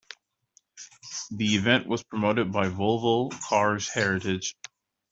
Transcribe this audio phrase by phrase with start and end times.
[1.29, 4.55] The event was promoted by Volvo Cars Heritage.